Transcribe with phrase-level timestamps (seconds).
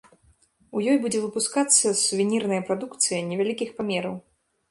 [0.79, 4.15] У ёй будзе выпускацца сувенірная прадукцыя невялікіх памераў.